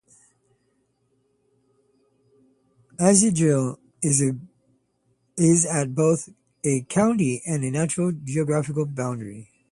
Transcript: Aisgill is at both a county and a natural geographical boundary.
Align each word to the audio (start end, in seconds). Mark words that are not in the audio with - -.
Aisgill 2.97 3.77
is 4.01 5.65
at 5.67 5.93
both 5.93 6.29
a 6.63 6.81
county 6.89 7.43
and 7.45 7.63
a 7.63 7.69
natural 7.69 8.11
geographical 8.11 8.87
boundary. 8.87 9.51